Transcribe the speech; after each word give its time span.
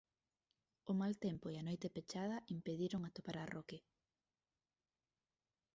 O 0.91 0.93
mal 1.01 1.13
tempo 1.25 1.45
e 1.49 1.55
a 1.57 1.65
noite 1.67 1.93
pechada 1.95 2.37
impediron 2.55 3.01
atopar 3.03 3.37
a 3.39 3.49
Roque. 3.53 3.79